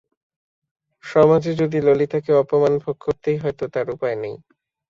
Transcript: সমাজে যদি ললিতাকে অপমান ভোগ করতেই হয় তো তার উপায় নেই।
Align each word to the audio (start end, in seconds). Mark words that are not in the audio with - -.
সমাজে 1.03 1.51
যদি 1.61 1.77
ললিতাকে 1.81 2.31
অপমান 2.35 2.73
ভোগ 2.83 2.95
করতেই 3.01 3.37
হয় 3.37 3.55
তো 3.59 3.65
তার 3.73 3.87
উপায় 3.95 4.17
নেই। 4.23 4.35